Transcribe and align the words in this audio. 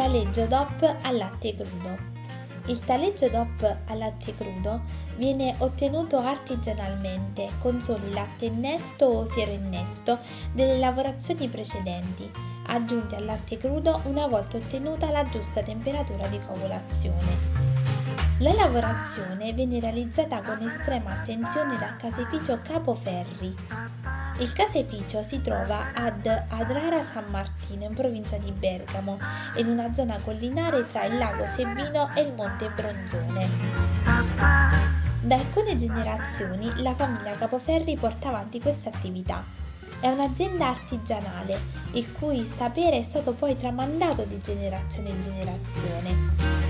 Taleggio 0.00 0.46
DOP 0.46 0.96
al 1.02 1.18
latte 1.18 1.54
crudo. 1.54 1.94
Il 2.68 2.82
taleggio 2.82 3.28
DOP 3.28 3.80
al 3.88 3.98
latte 3.98 4.34
crudo 4.34 4.80
viene 5.16 5.54
ottenuto 5.58 6.16
artigianalmente 6.16 7.50
con 7.58 7.82
soli 7.82 8.10
latte 8.10 8.46
innesto 8.46 9.04
o 9.04 9.26
siero 9.26 9.50
innesto 9.50 10.20
delle 10.54 10.78
lavorazioni 10.78 11.48
precedenti, 11.48 12.30
aggiunti 12.68 13.14
al 13.14 13.26
latte 13.26 13.58
crudo 13.58 14.00
una 14.04 14.26
volta 14.26 14.56
ottenuta 14.56 15.10
la 15.10 15.28
giusta 15.28 15.60
temperatura 15.62 16.26
di 16.28 16.38
coagulazione. 16.38 17.68
La 18.38 18.54
lavorazione 18.54 19.52
viene 19.52 19.80
realizzata 19.80 20.40
con 20.40 20.62
estrema 20.62 21.10
attenzione 21.10 21.76
dal 21.76 21.96
caseificio 21.96 22.58
Capoferri, 22.62 23.54
il 24.38 24.52
caseificio 24.52 25.22
si 25.22 25.40
trova 25.40 25.92
ad 25.92 26.26
Adrara 26.26 27.02
San 27.02 27.24
Martino 27.28 27.84
in 27.84 27.94
provincia 27.94 28.38
di 28.38 28.52
Bergamo, 28.52 29.18
in 29.56 29.68
una 29.68 29.92
zona 29.92 30.18
collinare 30.18 30.86
tra 30.86 31.04
il 31.04 31.18
lago 31.18 31.46
Sebino 31.46 32.14
e 32.14 32.22
il 32.22 32.32
monte 32.32 32.70
Bronzone. 32.70 33.48
Da 35.20 35.34
alcune 35.34 35.76
generazioni 35.76 36.72
la 36.82 36.94
famiglia 36.94 37.36
Capoferri 37.36 37.96
porta 37.96 38.28
avanti 38.28 38.60
questa 38.60 38.88
attività. 38.88 39.44
È 40.00 40.08
un'azienda 40.08 40.68
artigianale, 40.68 41.60
il 41.92 42.10
cui 42.12 42.46
sapere 42.46 42.98
è 42.98 43.02
stato 43.02 43.34
poi 43.34 43.56
tramandato 43.56 44.24
di 44.24 44.40
generazione 44.40 45.10
in 45.10 45.20
generazione. 45.20 46.68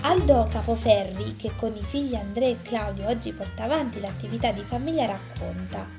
Aldo 0.00 0.48
Capoferri, 0.50 1.36
che 1.36 1.52
con 1.56 1.74
i 1.74 1.82
figli 1.82 2.14
Andrea 2.14 2.48
e 2.48 2.62
Claudio 2.62 3.08
oggi 3.08 3.32
porta 3.32 3.64
avanti 3.64 4.00
l'attività 4.00 4.52
di 4.52 4.62
famiglia, 4.62 5.04
racconta 5.04 5.95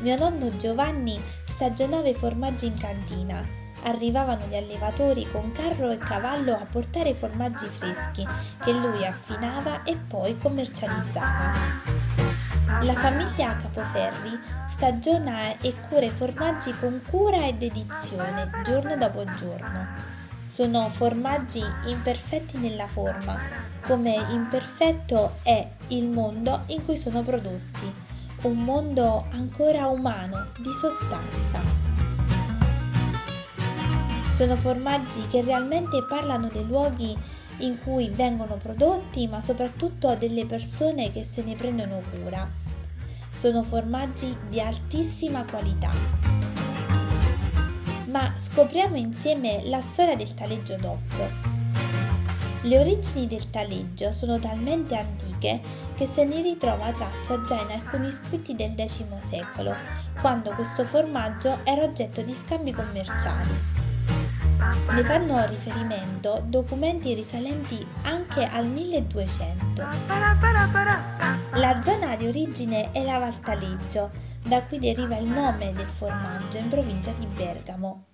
mio 0.00 0.16
nonno 0.16 0.56
Giovanni 0.56 1.20
stagionava 1.44 2.08
i 2.08 2.14
formaggi 2.14 2.66
in 2.66 2.74
cantina. 2.74 3.44
Arrivavano 3.82 4.46
gli 4.46 4.54
allevatori 4.54 5.28
con 5.30 5.50
carro 5.52 5.90
e 5.90 5.98
cavallo 5.98 6.54
a 6.54 6.66
portare 6.70 7.10
i 7.10 7.14
formaggi 7.14 7.66
freschi 7.66 8.26
che 8.62 8.72
lui 8.72 9.04
affinava 9.04 9.82
e 9.82 9.96
poi 9.96 10.38
commercializzava. 10.38 11.52
La 12.82 12.94
famiglia 12.94 13.56
Capoferri 13.56 14.38
stagiona 14.68 15.58
e 15.58 15.74
cura 15.88 16.04
i 16.04 16.10
formaggi 16.10 16.72
con 16.78 17.02
cura 17.08 17.44
e 17.46 17.54
dedizione, 17.54 18.50
giorno 18.62 18.96
dopo 18.96 19.24
giorno. 19.24 19.86
Sono 20.46 20.88
formaggi 20.90 21.62
imperfetti 21.86 22.56
nella 22.58 22.86
forma, 22.86 23.38
come 23.82 24.14
imperfetto 24.30 25.38
è 25.42 25.68
il 25.88 26.08
mondo 26.08 26.62
in 26.66 26.84
cui 26.84 26.96
sono 26.96 27.22
prodotti 27.22 28.06
un 28.42 28.56
mondo 28.62 29.26
ancora 29.32 29.88
umano, 29.88 30.46
di 30.58 30.70
sostanza. 30.72 31.60
Sono 34.32 34.54
formaggi 34.54 35.26
che 35.26 35.42
realmente 35.42 36.04
parlano 36.04 36.48
dei 36.48 36.64
luoghi 36.64 37.16
in 37.58 37.78
cui 37.82 38.08
vengono 38.10 38.56
prodotti, 38.56 39.26
ma 39.26 39.40
soprattutto 39.40 40.14
delle 40.14 40.46
persone 40.46 41.10
che 41.10 41.24
se 41.24 41.42
ne 41.42 41.56
prendono 41.56 42.00
cura. 42.10 42.48
Sono 43.30 43.64
formaggi 43.64 44.36
di 44.48 44.60
altissima 44.60 45.44
qualità. 45.44 45.90
Ma 48.06 48.32
scopriamo 48.36 48.96
insieme 48.96 49.62
la 49.64 49.80
storia 49.80 50.14
del 50.14 50.32
taleggio 50.34 50.76
DOP. 50.76 51.30
Le 52.62 52.78
origini 52.78 53.26
del 53.26 53.50
taleggio 53.50 54.12
sono 54.12 54.38
talmente 54.38 54.96
antiche 54.96 55.27
che 55.38 56.06
se 56.06 56.24
ne 56.24 56.42
ritrova 56.42 56.90
traccia 56.92 57.42
già 57.44 57.60
in 57.60 57.70
alcuni 57.70 58.10
scritti 58.10 58.54
del 58.54 58.74
X 58.76 59.04
secolo, 59.20 59.74
quando 60.20 60.50
questo 60.50 60.84
formaggio 60.84 61.58
era 61.64 61.82
oggetto 61.82 62.22
di 62.22 62.34
scambi 62.34 62.72
commerciali. 62.72 63.76
Ne 64.90 65.04
fanno 65.04 65.46
riferimento 65.46 66.42
documenti 66.44 67.14
risalenti 67.14 67.86
anche 68.02 68.44
al 68.44 68.66
1200. 68.66 69.86
La 71.52 71.80
zona 71.82 72.16
di 72.16 72.26
origine 72.26 72.90
è 72.90 73.04
la 73.04 73.18
Valtaleggio, 73.18 74.10
da 74.42 74.62
cui 74.62 74.78
deriva 74.78 75.16
il 75.16 75.28
nome 75.28 75.72
del 75.72 75.86
formaggio 75.86 76.58
in 76.58 76.68
provincia 76.68 77.12
di 77.12 77.26
Bergamo. 77.26 78.07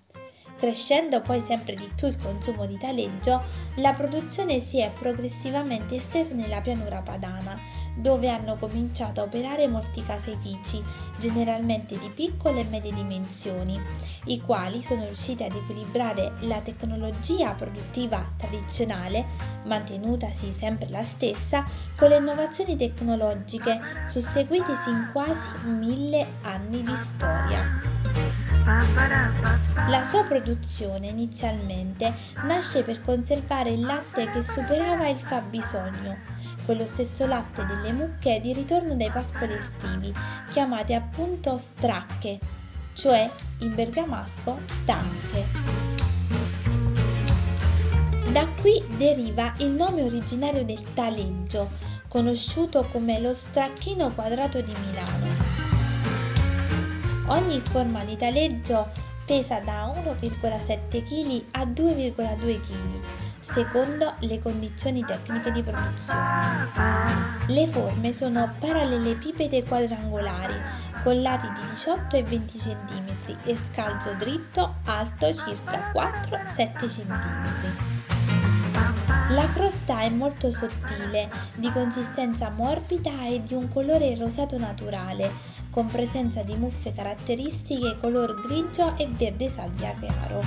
Crescendo 0.65 1.21
poi 1.21 1.41
sempre 1.41 1.75
di 1.75 1.87
più 1.93 2.07
il 2.07 2.17
consumo 2.17 2.65
di 2.65 2.75
taleggio, 2.75 3.43
la 3.75 3.93
produzione 3.93 4.59
si 4.59 4.79
è 4.79 4.91
progressivamente 4.97 5.97
estesa 5.97 6.33
nella 6.33 6.59
pianura 6.59 7.03
padana, 7.03 7.55
dove 7.95 8.29
hanno 8.29 8.55
cominciato 8.55 9.21
a 9.21 9.25
operare 9.25 9.67
molti 9.67 10.01
caseifici, 10.01 10.83
generalmente 11.19 11.99
di 11.99 12.09
piccole 12.09 12.61
e 12.61 12.63
medie 12.63 12.91
dimensioni, 12.91 13.79
i 14.25 14.41
quali 14.41 14.81
sono 14.81 15.03
riusciti 15.05 15.43
ad 15.43 15.53
equilibrare 15.53 16.33
la 16.39 16.59
tecnologia 16.61 17.51
produttiva 17.51 18.27
tradizionale, 18.35 19.23
mantenutasi 19.65 20.51
sempre 20.51 20.89
la 20.89 21.03
stessa, 21.03 21.63
con 21.95 22.09
le 22.09 22.17
innovazioni 22.17 22.75
tecnologiche 22.75 23.79
susseguitesi 24.07 24.89
in 24.89 25.09
quasi 25.13 25.47
mille 25.67 26.25
anni 26.41 26.81
di 26.81 26.95
storia. 26.95 27.94
La 28.65 30.01
sua 30.01 30.23
produzione 30.23 31.05
inizialmente 31.07 32.11
nasce 32.47 32.81
per 32.81 32.99
conservare 33.01 33.69
il 33.69 33.81
latte 33.81 34.27
che 34.31 34.41
superava 34.41 35.07
il 35.07 35.17
fabbisogno, 35.17 36.17
quello 36.65 36.87
stesso 36.87 37.27
latte 37.27 37.63
delle 37.63 37.91
mucche 37.91 38.39
di 38.39 38.53
ritorno 38.53 38.95
dai 38.95 39.11
pascoli 39.11 39.53
estivi, 39.53 40.11
chiamate 40.49 40.95
appunto 40.95 41.59
stracche, 41.59 42.39
cioè 42.93 43.29
in 43.59 43.75
bergamasco 43.75 44.59
stanche. 44.63 45.45
Da 48.31 48.47
qui 48.59 48.83
deriva 48.97 49.53
il 49.57 49.69
nome 49.69 50.01
originario 50.01 50.65
del 50.65 50.93
taleggio, 50.93 51.69
conosciuto 52.07 52.83
come 52.91 53.21
lo 53.21 53.31
stracchino 53.31 54.11
quadrato 54.11 54.59
di 54.59 54.73
Milano. 54.87 55.64
Ogni 57.27 57.59
forma 57.59 58.03
di 58.03 58.15
taleggio 58.15 58.91
pesa 59.25 59.59
da 59.59 59.87
1,7 59.87 61.03
kg 61.03 61.43
a 61.53 61.63
2,2 61.63 62.61
kg, 62.61 63.01
secondo 63.39 64.13
le 64.19 64.39
condizioni 64.39 65.03
tecniche 65.03 65.51
di 65.51 65.63
produzione. 65.63 66.69
Le 67.47 67.65
forme 67.65 68.13
sono 68.13 68.53
parallelepipede 68.59 69.63
quadrangolari, 69.63 70.53
con 71.01 71.19
lati 71.23 71.47
di 71.47 71.69
18 71.71 72.15
e 72.15 72.23
20 72.23 72.57
cm 72.59 73.37
e 73.43 73.55
scalzo 73.55 74.13
dritto 74.13 74.75
alto 74.85 75.33
circa 75.33 75.91
4-7 75.93 76.85
cm. 76.85 78.03
La 79.29 79.49
crosta 79.49 80.01
è 80.01 80.09
molto 80.09 80.51
sottile, 80.51 81.29
di 81.55 81.71
consistenza 81.71 82.51
morbida 82.51 83.25
e 83.25 83.41
di 83.41 83.55
un 83.55 83.67
colore 83.67 84.15
rosato 84.15 84.57
naturale, 84.59 85.31
con 85.75 85.87
presenza 85.87 86.41
di 86.41 86.55
muffe 86.55 86.93
caratteristiche 86.93 87.97
color 87.99 88.39
grigio 88.47 88.95
e 88.95 89.09
verde 89.11 89.49
salvia 89.49 89.93
chiaro. 89.99 90.41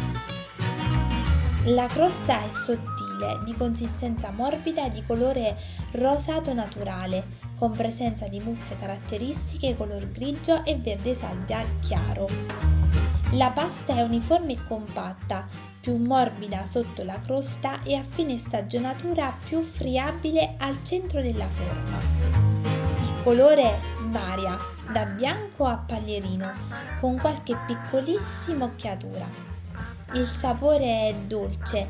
La 1.65 1.87
crosta 1.87 2.47
è 2.47 2.49
sottile, 2.49 3.39
di 3.45 3.55
consistenza 3.55 4.31
morbida 4.31 4.87
e 4.87 4.91
di 4.91 5.05
colore 5.05 5.59
rosato 5.91 6.55
naturale, 6.55 7.27
con 7.59 7.73
presenza 7.73 8.27
di 8.27 8.41
muffe 8.41 8.79
caratteristiche 8.79 9.77
color 9.77 10.11
grigio 10.11 10.65
e 10.65 10.77
verde 10.77 11.13
salvia 11.13 11.63
chiaro. 11.81 12.27
La 13.33 13.51
pasta 13.51 13.97
è 13.97 14.01
uniforme 14.01 14.55
e 14.55 14.65
compatta, 14.67 15.47
più 15.79 15.97
morbida 15.97 16.65
sotto 16.65 17.05
la 17.05 17.19
crosta 17.19 17.83
e 17.83 17.97
a 17.97 18.03
fine 18.03 18.39
stagionatura 18.39 19.37
più 19.45 19.61
friabile 19.61 20.55
al 20.57 20.83
centro 20.85 21.21
della 21.21 21.49
forma. 21.49 21.99
Il 23.03 23.23
colore 23.23 23.98
varia 24.11 24.59
da 24.93 25.05
bianco 25.05 25.65
a 25.67 25.77
paglierino 25.77 26.51
con 27.01 27.19
qualche 27.19 27.57
piccolissima 27.67 28.65
occhiatura. 28.65 29.27
Il 30.15 30.27
sapore 30.27 31.09
è 31.09 31.15
dolce 31.27 31.87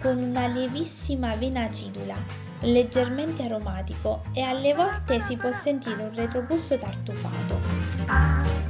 con 0.00 0.18
una 0.18 0.46
lievissima 0.46 1.34
vena 1.36 1.64
acidula, 1.64 2.16
leggermente 2.60 3.42
aromatico 3.44 4.24
e 4.32 4.42
alle 4.42 4.74
volte 4.74 5.20
si 5.20 5.36
può 5.36 5.50
sentire 5.52 6.02
un 6.02 6.14
retrogusto 6.14 6.76
tartufato. 6.76 7.58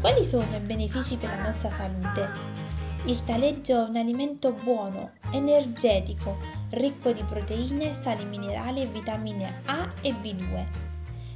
Quali 0.01 0.25
sono 0.25 0.57
i 0.57 0.61
benefici 0.61 1.17
per 1.17 1.31
la 1.31 1.43
nostra 1.43 1.71
salute? 1.71 2.31
Il 3.05 3.25
taleggio 3.25 3.85
è 3.85 3.89
un 3.89 3.97
alimento 3.97 4.53
buono, 4.53 5.15
energetico, 5.33 6.39
ricco 6.71 7.11
di 7.11 7.25
proteine, 7.25 7.93
sali 7.93 8.25
minerali 8.25 8.83
e 8.83 8.87
vitamine 8.87 9.63
A 9.67 9.93
e 10.01 10.13
B2. 10.13 10.92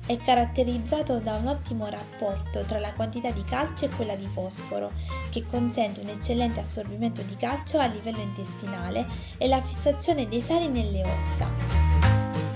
È 0.06 0.16
caratterizzato 0.18 1.18
da 1.18 1.34
un 1.34 1.48
ottimo 1.48 1.88
rapporto 1.88 2.62
tra 2.62 2.78
la 2.78 2.92
quantità 2.92 3.32
di 3.32 3.42
calcio 3.42 3.86
e 3.86 3.88
quella 3.88 4.14
di 4.14 4.28
fosforo, 4.28 4.92
che 5.30 5.44
consente 5.44 6.00
un 6.00 6.08
eccellente 6.08 6.60
assorbimento 6.60 7.22
di 7.22 7.34
calcio 7.34 7.78
a 7.78 7.86
livello 7.86 8.20
intestinale 8.20 9.04
e 9.36 9.48
la 9.48 9.60
fissazione 9.60 10.28
dei 10.28 10.40
sali 10.40 10.68
nelle 10.68 11.02
ossa. 11.02 11.85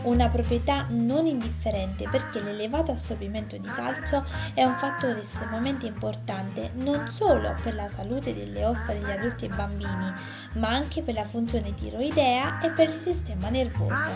Una 0.03 0.29
proprietà 0.29 0.87
non 0.89 1.27
indifferente 1.27 2.09
perché 2.09 2.41
l'elevato 2.41 2.93
assorbimento 2.93 3.57
di 3.57 3.69
calcio 3.69 4.25
è 4.55 4.65
un 4.65 4.75
fattore 4.77 5.21
estremamente 5.21 5.87
importante 5.87 6.71
non 6.75 7.11
solo 7.11 7.55
per 7.63 7.75
la 7.75 7.89
salute 7.89 8.35
delle 8.35 8.65
ossa 8.65 8.93
degli 8.93 9.11
adulti 9.11 9.47
e 9.47 9.49
bambini, 9.49 10.13
ma 10.55 10.69
anche 10.69 11.03
per 11.03 11.15
la 11.15 11.25
funzione 11.25 11.75
tiroidea 11.75 12.61
e 12.61 12.71
per 12.71 12.89
il 12.89 12.99
sistema 12.99 13.49
nervoso. 13.49 14.09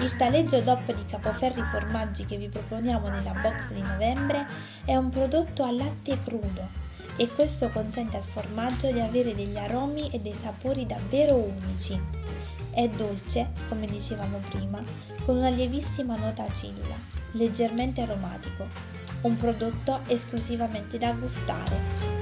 Il 0.00 0.16
taleggio 0.16 0.60
DOP 0.60 0.94
di 0.94 1.04
Capoferri 1.06 1.62
Formaggi 1.62 2.26
che 2.26 2.36
vi 2.36 2.48
proponiamo 2.48 3.08
nella 3.08 3.32
box 3.32 3.72
di 3.72 3.82
novembre 3.82 4.46
è 4.84 4.96
un 4.96 5.08
prodotto 5.08 5.64
a 5.64 5.70
latte 5.70 6.18
crudo 6.22 6.82
e 7.16 7.28
questo 7.28 7.70
consente 7.70 8.16
al 8.16 8.22
formaggio 8.22 8.90
di 8.90 9.00
avere 9.00 9.34
degli 9.34 9.56
aromi 9.56 10.10
e 10.10 10.20
dei 10.20 10.34
sapori 10.34 10.84
davvero 10.84 11.36
unici. 11.36 12.00
È 12.74 12.88
dolce, 12.88 13.52
come 13.68 13.86
dicevamo 13.86 14.40
prima, 14.50 14.82
con 15.24 15.36
una 15.36 15.48
lievissima 15.48 16.16
nota 16.16 16.42
acilla, 16.42 16.96
leggermente 17.32 18.00
aromatico, 18.00 18.66
un 19.22 19.36
prodotto 19.36 20.00
esclusivamente 20.08 20.98
da 20.98 21.12
gustare. 21.12 22.13